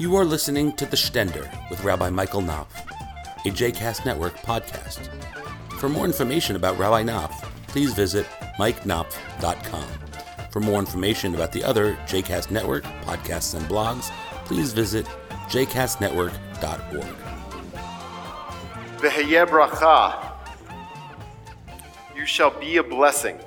[0.00, 2.72] You are listening to The Stender with Rabbi Michael Knopf,
[3.44, 5.10] a JCast Network podcast.
[5.78, 8.24] For more information about Rabbi Knopf, please visit
[8.58, 9.84] mikeknopf.com.
[10.50, 14.10] For more information about the other JCast Network podcasts and blogs,
[14.46, 15.04] please visit
[15.50, 17.14] jcastnetwork.org.
[22.16, 23.38] You shall be a blessing.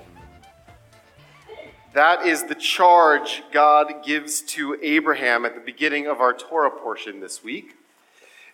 [1.93, 7.19] That is the charge God gives to Abraham at the beginning of our Torah portion
[7.19, 7.75] this week.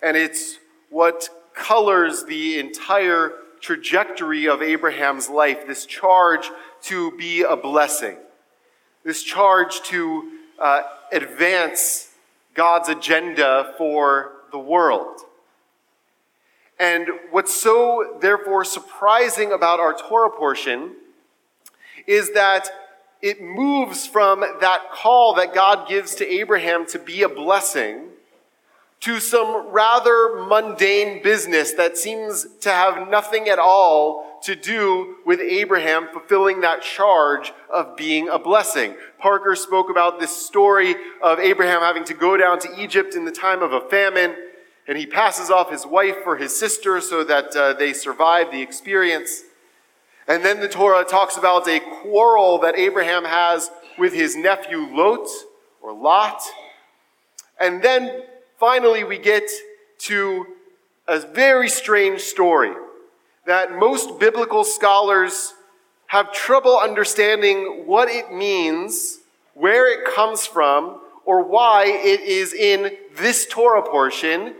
[0.01, 0.57] And it's
[0.89, 6.51] what colors the entire trajectory of Abraham's life this charge
[6.83, 8.17] to be a blessing,
[9.05, 10.81] this charge to uh,
[11.13, 12.09] advance
[12.55, 15.21] God's agenda for the world.
[16.77, 20.95] And what's so, therefore, surprising about our Torah portion
[22.05, 22.69] is that
[23.21, 28.09] it moves from that call that God gives to Abraham to be a blessing
[29.01, 35.39] to some rather mundane business that seems to have nothing at all to do with
[35.39, 38.95] Abraham fulfilling that charge of being a blessing.
[39.17, 43.31] Parker spoke about this story of Abraham having to go down to Egypt in the
[43.31, 44.35] time of a famine,
[44.87, 48.61] and he passes off his wife for his sister so that uh, they survive the
[48.61, 49.43] experience.
[50.29, 55.27] And then the Torah talks about a quarrel that Abraham has with his nephew Lot
[55.81, 56.39] or Lot.
[57.59, 58.23] And then
[58.59, 59.49] finally we get
[60.01, 60.45] to
[61.07, 62.73] a very strange story
[63.47, 65.55] that most biblical scholars
[66.05, 69.17] have trouble understanding what it means,
[69.55, 74.53] where it comes from, or why it is in this Torah portion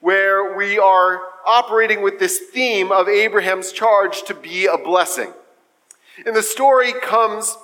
[0.00, 5.32] where we are operating with this theme of Abraham's charge to be a blessing.
[6.26, 7.56] And the story comes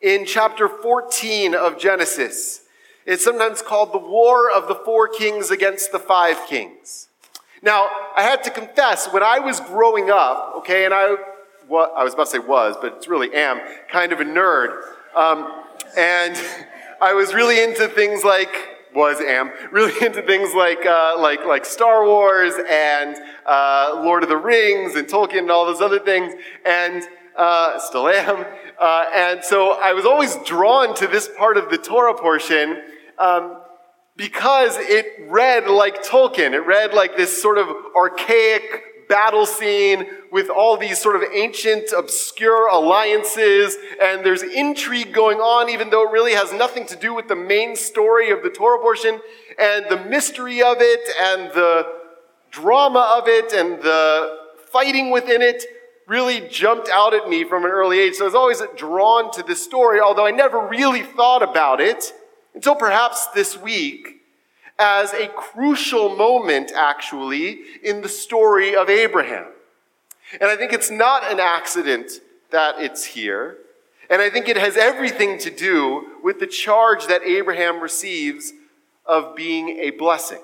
[0.00, 2.62] in chapter 14 of Genesis.
[3.06, 7.08] It's sometimes called the War of the Four Kings against the Five Kings.
[7.62, 11.16] Now, I had to confess, when I was growing up, okay, and I,
[11.66, 14.82] what, I was about to say was, but it's really am, kind of a nerd.
[15.16, 15.64] Um,
[15.96, 16.36] and
[17.00, 21.64] I was really into things like was am really into things like uh, like like
[21.64, 23.16] Star Wars and
[23.46, 26.34] uh, Lord of the Rings and Tolkien and all those other things,
[26.64, 27.02] and
[27.36, 28.44] uh, still am.
[28.78, 32.80] Uh, and so I was always drawn to this part of the Torah portion.
[33.18, 33.60] Um,
[34.18, 36.52] because it read like Tolkien.
[36.52, 41.92] It read like this sort of archaic battle scene with all these sort of ancient,
[41.96, 47.14] obscure alliances, and there's intrigue going on, even though it really has nothing to do
[47.14, 49.20] with the main story of the Torah portion,
[49.58, 51.86] and the mystery of it, and the
[52.50, 54.38] drama of it, and the
[54.70, 55.64] fighting within it
[56.06, 58.14] really jumped out at me from an early age.
[58.14, 62.12] So I was always drawn to this story, although I never really thought about it
[62.54, 64.17] until perhaps this week
[64.78, 69.46] as a crucial moment, actually, in the story of Abraham.
[70.40, 73.58] And I think it's not an accident that it's here.
[74.10, 78.52] And I think it has everything to do with the charge that Abraham receives
[79.04, 80.40] of being a blessing.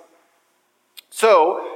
[1.11, 1.74] So,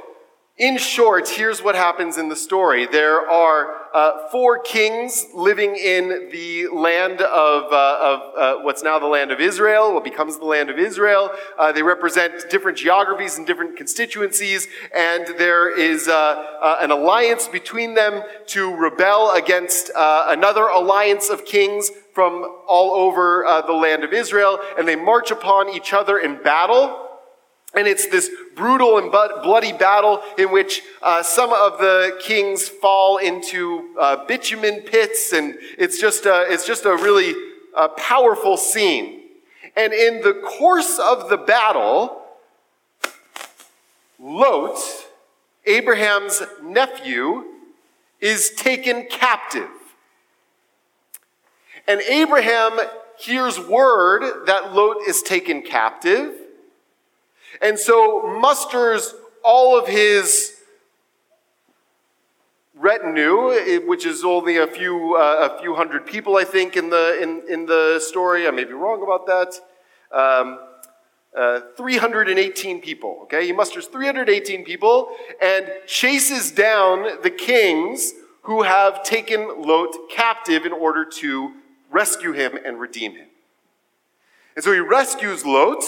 [0.59, 2.85] in short, here's what happens in the story.
[2.85, 8.99] There are uh, four kings living in the land of, uh, of uh, what's now
[8.99, 11.31] the land of Israel, what becomes the land of Israel.
[11.57, 17.47] Uh, they represent different geographies and different constituencies, and there is uh, uh, an alliance
[17.47, 24.11] between them to rebel against another alliance of kings from all over the land of
[24.11, 27.08] Israel, and they march upon each other in battle.
[27.75, 33.17] And it's this brutal and bloody battle in which uh, some of the kings fall
[33.17, 37.35] into uh, bitumen pits, and it's just a, it's just a really
[37.77, 39.21] uh, powerful scene.
[39.75, 42.23] And in the course of the battle,
[44.19, 44.79] Lot,
[45.65, 47.45] Abraham's nephew,
[48.19, 49.69] is taken captive.
[51.87, 52.79] And Abraham
[53.17, 56.33] hears word that Lot is taken captive
[57.61, 59.13] and so musters
[59.43, 60.55] all of his
[62.75, 67.21] retinue, which is only a few, uh, a few hundred people, I think, in the,
[67.21, 68.47] in, in the story.
[68.47, 69.53] I may be wrong about that.
[70.11, 70.59] Um,
[71.37, 73.19] uh, 318 people.
[73.23, 78.13] Okay, he musters 318 people and chases down the kings
[78.43, 81.53] who have taken Lot captive in order to
[81.91, 83.27] rescue him and redeem him.
[84.55, 85.83] And so he rescues Lot,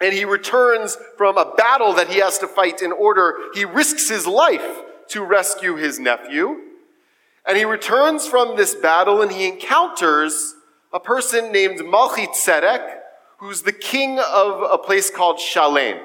[0.00, 4.08] and he returns from a battle that he has to fight in order, he risks
[4.08, 6.60] his life to rescue his nephew.
[7.46, 10.54] And he returns from this battle and he encounters
[10.92, 12.98] a person named Malchitzedek,
[13.38, 15.98] who's the king of a place called Shalem.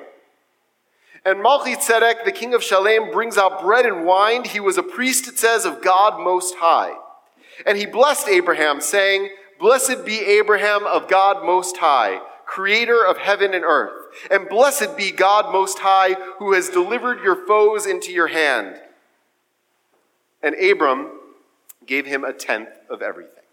[1.25, 4.43] And Malchitzedek, the king of Shalem, brings out bread and wine.
[4.43, 6.95] He was a priest, it says, of God Most High.
[7.65, 9.29] And he blessed Abraham, saying,
[9.59, 12.19] Blessed be Abraham of God Most High,
[12.51, 14.07] creator of heaven and earth.
[14.29, 18.75] And blessed be God Most High, who has delivered your foes into your hand.
[20.43, 21.11] And Abram
[21.85, 23.43] gave him a tenth of everything.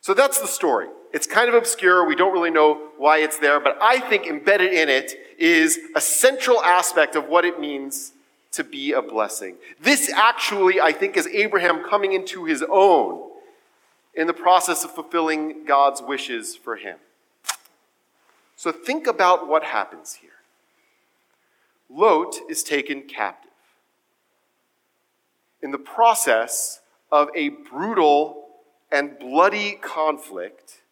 [0.00, 0.88] So that's the story.
[1.12, 2.04] It's kind of obscure.
[2.04, 6.00] We don't really know why it's there, but I think embedded in it is a
[6.00, 8.14] central aspect of what it means
[8.52, 9.56] to be a blessing.
[9.80, 13.30] This actually, I think, is Abraham coming into his own
[14.14, 16.98] in the process of fulfilling God's wishes for him.
[18.58, 20.30] So think about what happens here.
[21.88, 23.52] Lot is taken captive.
[25.62, 26.80] In the process
[27.12, 28.46] of a brutal
[28.90, 30.82] and bloody conflict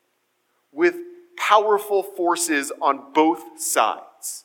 [0.73, 0.95] with
[1.37, 4.45] powerful forces on both sides.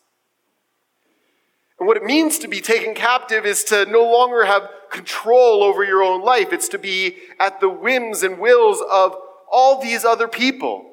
[1.77, 5.83] And what it means to be taken captive is to no longer have control over
[5.83, 6.51] your own life.
[6.51, 9.15] It's to be at the whims and wills of
[9.51, 10.90] all these other people.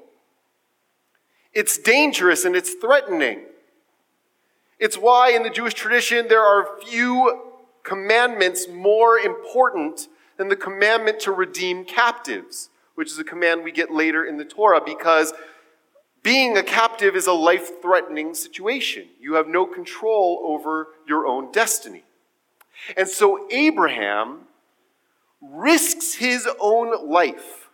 [1.53, 3.43] It's dangerous and it's threatening.
[4.79, 7.43] It's why in the Jewish tradition there are few
[7.83, 13.91] commandments more important than the commandment to redeem captives, which is a command we get
[13.91, 15.33] later in the Torah, because
[16.23, 19.09] being a captive is a life threatening situation.
[19.21, 22.05] You have no control over your own destiny.
[22.97, 24.41] And so Abraham
[25.41, 27.68] risks his own life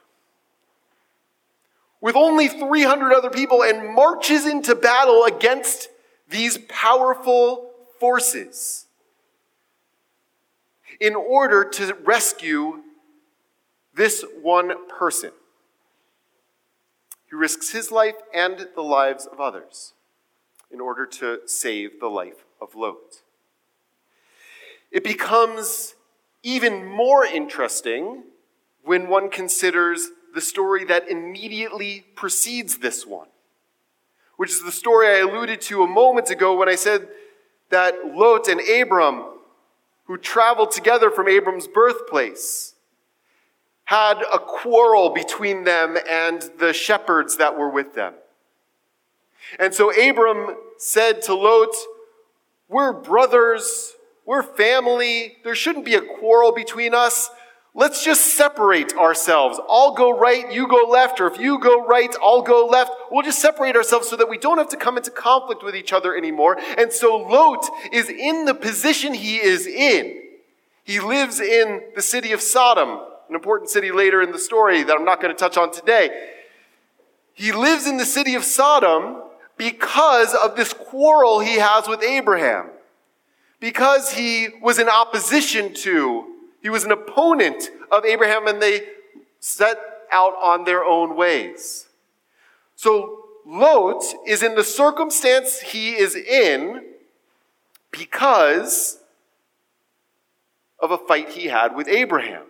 [2.05, 5.89] with only 300 other people and marches into battle against
[6.29, 8.85] these powerful forces
[11.01, 12.83] in order to rescue
[13.95, 15.31] this one person.
[17.31, 19.95] He risks his life and the lives of others
[20.71, 23.23] in order to save the life of Lot.
[24.93, 25.95] It becomes
[26.43, 28.25] even more interesting
[28.83, 33.29] when one considers the story that immediately precedes this one,
[34.37, 37.09] which is the story I alluded to a moment ago when I said
[37.71, 39.25] that Lot and Abram
[40.05, 42.75] who traveled together from Abram's birthplace,
[43.85, 48.15] had a quarrel between them and the shepherds that were with them.
[49.59, 51.75] And so Abram said to Lot,
[52.69, 53.93] We're brothers,
[54.25, 57.31] we're family, there shouldn't be a quarrel between us.
[57.77, 59.59] Let's just separate ourselves.
[59.69, 62.93] I'll go right, you go left, or if you go right, I'll go left.
[63.11, 65.93] We'll just separate ourselves so that we don't have to come into conflict with each
[65.93, 66.57] other anymore.
[66.79, 70.23] And so Lot is in the position he is in.
[70.85, 74.97] He lives in the city of Sodom, an important city later in the story that
[74.97, 76.31] I'm not going to touch on today.
[77.33, 79.21] He lives in the city of Sodom
[79.57, 82.69] because of this quarrel he has with Abraham.
[83.59, 86.34] Because he was in opposition to
[86.65, 88.87] he was an opponent of Abraham, and they
[89.39, 89.79] set
[90.11, 91.89] out on their own ways.
[92.75, 96.83] So Lot is in the circumstance he is in
[97.91, 98.99] because
[100.79, 102.45] of a fight he had with Abraham.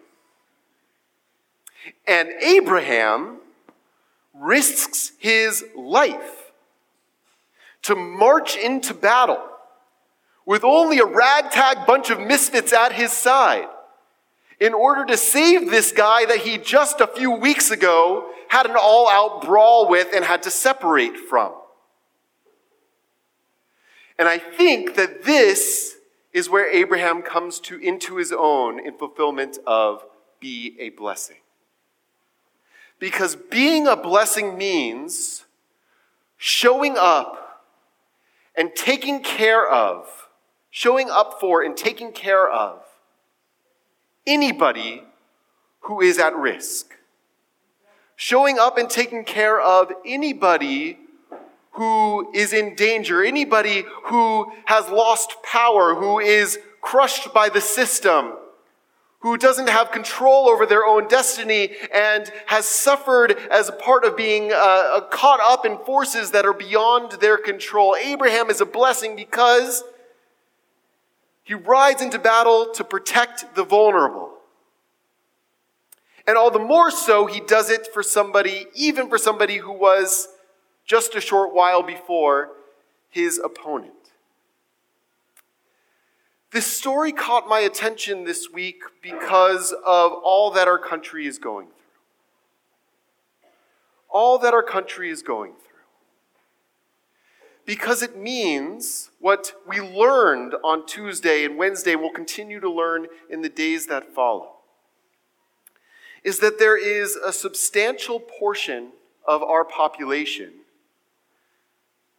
[2.06, 3.38] And Abraham
[4.32, 6.52] risks his life
[7.82, 9.42] to march into battle
[10.46, 13.66] with only a ragtag bunch of misfits at his side
[14.60, 18.76] in order to save this guy that he just a few weeks ago had an
[18.78, 21.52] all out brawl with and had to separate from.
[24.18, 25.96] And I think that this
[26.32, 30.04] is where Abraham comes to into his own in fulfillment of
[30.40, 31.38] be a blessing.
[32.98, 35.44] Because being a blessing means
[36.36, 37.64] showing up
[38.56, 40.28] and taking care of,
[40.70, 42.83] showing up for and taking care of
[44.26, 45.02] anybody
[45.80, 46.94] who is at risk.
[48.16, 50.98] Showing up and taking care of anybody
[51.72, 58.34] who is in danger, anybody who has lost power, who is crushed by the system,
[59.20, 64.16] who doesn't have control over their own destiny and has suffered as a part of
[64.16, 67.96] being uh, uh, caught up in forces that are beyond their control.
[67.96, 69.82] Abraham is a blessing because
[71.44, 74.30] he rides into battle to protect the vulnerable.
[76.26, 80.28] And all the more so, he does it for somebody, even for somebody who was
[80.86, 82.52] just a short while before
[83.10, 83.92] his opponent.
[86.50, 91.66] This story caught my attention this week because of all that our country is going
[91.66, 91.74] through.
[94.08, 95.73] All that our country is going through.
[97.66, 103.40] Because it means what we learned on Tuesday and Wednesday, we'll continue to learn in
[103.40, 104.56] the days that follow,
[106.22, 108.90] is that there is a substantial portion
[109.26, 110.52] of our population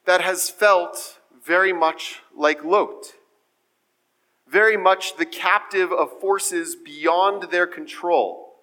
[0.05, 3.13] that has felt very much like Lot
[4.47, 8.55] very much the captive of forces beyond their control,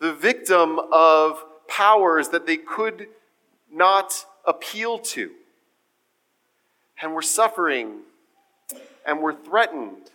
[0.00, 3.08] the victim of powers that they could
[3.72, 5.30] not appeal to.
[7.02, 8.00] And were suffering
[9.06, 10.10] and were threatened,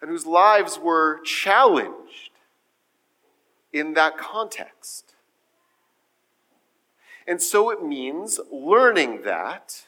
[0.00, 2.30] and whose lives were challenged
[3.72, 5.14] in that context.
[7.26, 9.84] And so it means learning that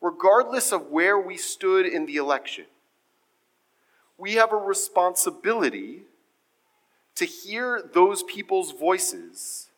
[0.00, 2.66] regardless of where we stood in the election,
[4.18, 6.02] we have a responsibility
[7.14, 9.68] to hear those people's voices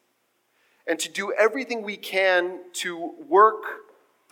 [0.87, 3.62] and to do everything we can to work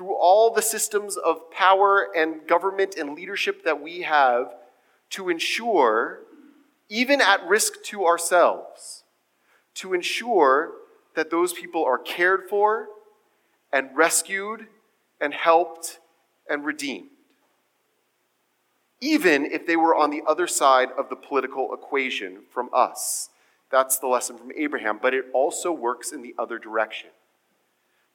[0.03, 4.53] through all the systems of power and government and leadership that we have
[5.11, 6.23] to ensure,
[6.89, 9.05] even at risk to ourselves,
[9.75, 10.73] to ensure
[11.15, 12.89] that those people are cared for
[13.73, 14.67] and rescued
[15.21, 16.01] and helped
[16.51, 17.11] and redeemed.
[19.01, 23.29] Even if they were on the other side of the political equation from us.
[23.71, 24.99] That's the lesson from Abraham.
[25.01, 27.11] But it also works in the other direction.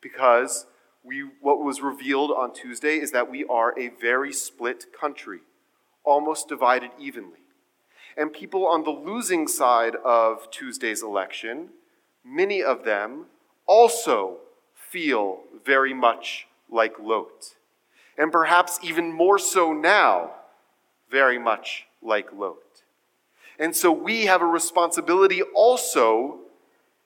[0.02, 0.66] Because
[1.08, 5.40] we, what was revealed on Tuesday is that we are a very split country,
[6.04, 7.40] almost divided evenly.
[8.18, 11.70] And people on the losing side of Tuesday's election,
[12.26, 13.28] many of them
[13.66, 14.38] also
[14.74, 17.56] feel very much like Lot.
[18.18, 20.32] And perhaps even more so now,
[21.10, 22.58] very much like Lot.
[23.60, 26.40] And so we have a responsibility also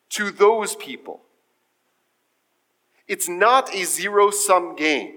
[0.10, 1.22] to those people.
[3.12, 5.16] It's not a zero sum game.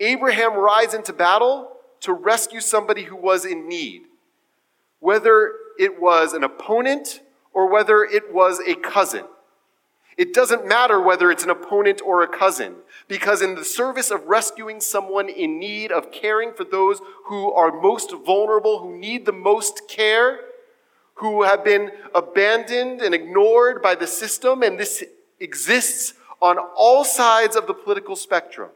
[0.00, 4.04] Abraham rides into battle to rescue somebody who was in need,
[4.98, 7.20] whether it was an opponent
[7.52, 9.24] or whether it was a cousin.
[10.16, 12.76] It doesn't matter whether it's an opponent or a cousin,
[13.06, 17.82] because in the service of rescuing someone in need, of caring for those who are
[17.82, 20.40] most vulnerable, who need the most care,
[21.16, 25.04] who have been abandoned and ignored by the system, and this
[25.38, 28.70] exists on all sides of the political spectrum,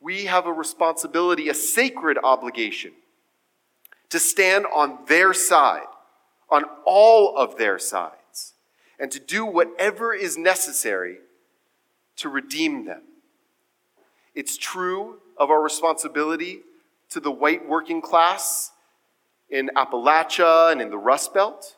[0.00, 2.92] we have a responsibility, a sacred obligation,
[4.10, 5.86] to stand on their side,
[6.50, 8.54] on all of their sides,
[8.98, 11.18] and to do whatever is necessary
[12.16, 13.02] to redeem them.
[14.34, 16.60] It's true of our responsibility
[17.10, 18.72] to the white working class
[19.50, 21.76] in Appalachia and in the Rust Belt.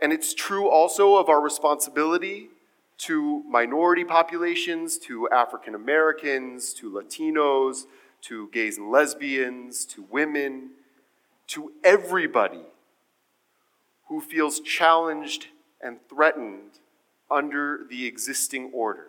[0.00, 2.48] And it's true also of our responsibility
[2.98, 7.84] to minority populations, to African Americans, to Latinos,
[8.22, 10.70] to gays and lesbians, to women,
[11.48, 12.62] to everybody
[14.08, 15.48] who feels challenged
[15.80, 16.78] and threatened
[17.30, 19.08] under the existing order.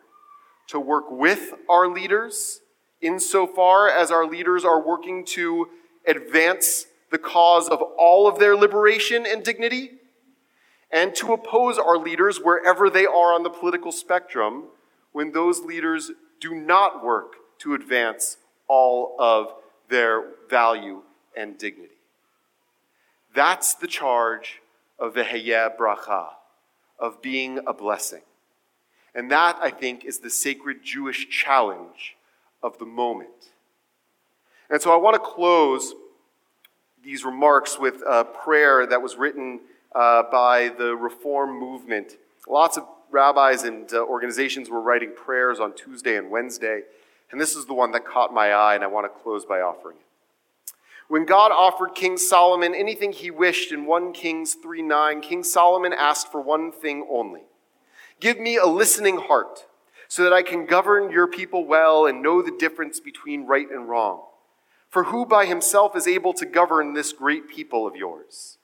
[0.67, 2.61] To work with our leaders
[3.01, 5.69] insofar as our leaders are working to
[6.07, 9.91] advance the cause of all of their liberation and dignity,
[10.91, 14.65] and to oppose our leaders wherever they are on the political spectrum
[15.11, 18.37] when those leaders do not work to advance
[18.67, 19.53] all of
[19.89, 21.01] their value
[21.37, 21.89] and dignity.
[23.33, 24.61] That's the charge
[24.97, 26.27] of the Hayeh Bracha
[26.99, 28.21] of being a blessing.
[29.13, 32.15] And that, I think, is the sacred Jewish challenge
[32.61, 33.29] of the moment.
[34.69, 35.93] And so I want to close
[37.03, 39.59] these remarks with a prayer that was written
[39.95, 42.17] uh, by the Reform movement.
[42.47, 46.81] Lots of rabbis and uh, organizations were writing prayers on Tuesday and Wednesday.
[47.31, 49.61] And this is the one that caught my eye, and I want to close by
[49.61, 50.01] offering it.
[51.07, 55.93] When God offered King Solomon anything he wished in 1 Kings 3 9, King Solomon
[55.93, 57.43] asked for one thing only
[58.19, 59.65] Give me a listening heart,
[60.07, 63.87] so that I can govern your people well and know the difference between right and
[63.87, 64.23] wrong.
[64.89, 68.57] For who by himself is able to govern this great people of yours?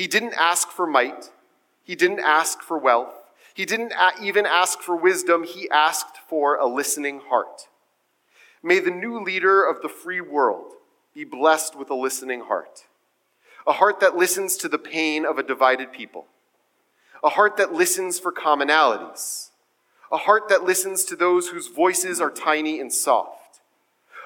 [0.00, 1.28] He didn't ask for might.
[1.82, 3.12] He didn't ask for wealth.
[3.52, 5.44] He didn't even ask for wisdom.
[5.44, 7.68] He asked for a listening heart.
[8.62, 10.72] May the new leader of the free world
[11.14, 12.86] be blessed with a listening heart.
[13.66, 16.24] A heart that listens to the pain of a divided people.
[17.22, 19.50] A heart that listens for commonalities.
[20.10, 23.40] A heart that listens to those whose voices are tiny and soft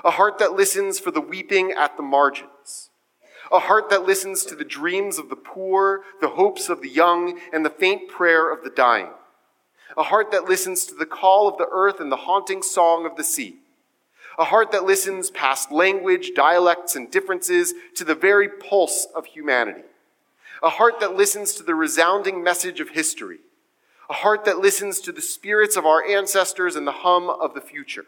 [0.04, 2.90] a heart that listens for the weeping at the margins,
[3.54, 7.38] a heart that listens to the dreams of the poor, the hopes of the young,
[7.52, 9.10] and the faint prayer of the dying,
[9.96, 13.14] a heart that listens to the call of the earth and the haunting song of
[13.16, 13.58] the sea,
[14.40, 19.84] a heart that listens past language, dialects, and differences to the very pulse of humanity,
[20.60, 23.38] a heart that listens to the resounding message of history,
[24.10, 27.60] a heart that listens to the spirits of our ancestors and the hum of the
[27.60, 28.06] future.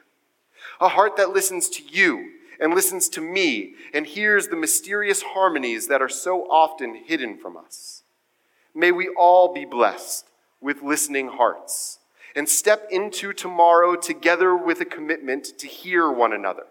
[0.80, 5.88] A heart that listens to you and listens to me and hears the mysterious harmonies
[5.88, 8.02] that are so often hidden from us.
[8.74, 10.26] May we all be blessed
[10.60, 11.98] with listening hearts
[12.34, 16.66] and step into tomorrow together with a commitment to hear one another,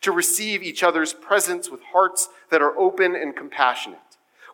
[0.00, 4.00] to receive each other's presence with hearts that are open and compassionate,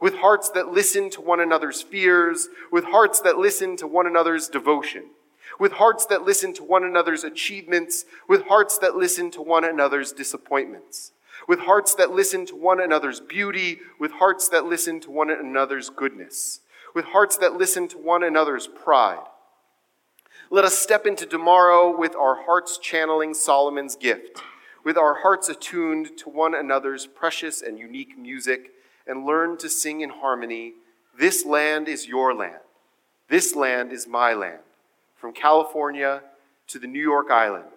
[0.00, 4.48] with hearts that listen to one another's fears, with hearts that listen to one another's
[4.48, 5.04] devotion
[5.58, 10.12] with hearts that listen to one another's achievements, with hearts that listen to one another's
[10.12, 11.12] disappointments,
[11.48, 15.90] with hearts that listen to one another's beauty, with hearts that listen to one another's
[15.90, 16.60] goodness,
[16.94, 19.24] with hearts that listen to one another's pride.
[20.50, 24.42] Let us step into tomorrow with our hearts channeling Solomon's gift,
[24.84, 28.70] with our hearts attuned to one another's precious and unique music,
[29.06, 30.74] and learn to sing in harmony
[31.18, 32.60] This land is your land.
[33.28, 34.60] This land is my land
[35.22, 36.20] from California
[36.66, 37.68] to the New York Island,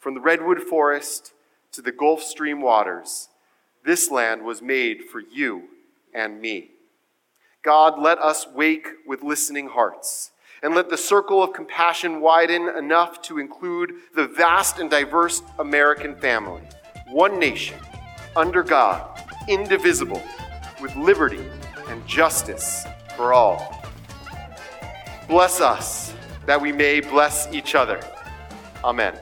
[0.00, 1.32] from the redwood forest
[1.70, 3.28] to the Gulf Stream waters,
[3.84, 5.68] this land was made for you
[6.12, 6.72] and me.
[7.62, 10.32] God, let us wake with listening hearts,
[10.64, 16.16] and let the circle of compassion widen enough to include the vast and diverse American
[16.16, 16.62] family,
[17.06, 17.78] one nation,
[18.34, 20.20] under God, indivisible,
[20.82, 21.46] with liberty
[21.86, 22.84] and justice
[23.16, 23.80] for all.
[25.28, 26.14] Bless us
[26.50, 28.00] that we may bless each other.
[28.82, 29.14] Amen.